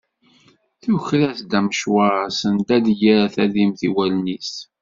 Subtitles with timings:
[0.81, 4.53] Tuker-as-d amecwar send ad yerr tadimt i wallen-is.